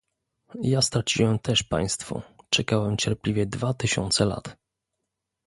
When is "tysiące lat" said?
3.73-4.57